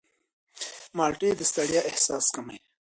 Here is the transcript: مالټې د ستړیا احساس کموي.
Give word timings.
مالټې 0.97 1.29
د 1.35 1.41
ستړیا 1.51 1.81
احساس 1.89 2.25
کموي. 2.35 2.57